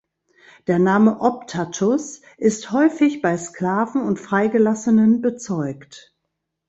[0.65, 6.15] Der Name Optatus ist häufig bei Sklaven und Freigelassenen bezeugt.